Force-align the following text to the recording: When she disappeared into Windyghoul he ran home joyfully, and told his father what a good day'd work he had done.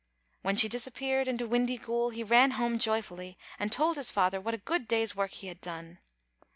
When 0.41 0.55
she 0.55 0.67
disappeared 0.67 1.27
into 1.27 1.45
Windyghoul 1.47 2.09
he 2.09 2.23
ran 2.23 2.49
home 2.57 2.79
joyfully, 2.79 3.37
and 3.59 3.71
told 3.71 3.97
his 3.97 4.09
father 4.09 4.41
what 4.41 4.55
a 4.55 4.57
good 4.57 4.87
day'd 4.87 5.13
work 5.13 5.29
he 5.29 5.45
had 5.45 5.61
done. 5.61 5.99